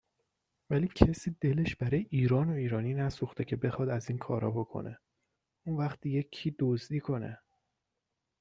[0.71, 4.97] ،ولی کسی دلش براي ايران و ايرانى نسوخته كه بخواد از اينكارا بكنه،
[5.67, 7.39] اونوقت دیگه کی دزدی کنه؟؟